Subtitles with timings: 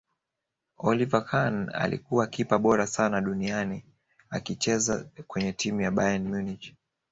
[0.77, 3.83] oliver khan alikuwa kipa bora sana duniani
[4.29, 6.73] akicheza kwenye timu ya bayern munich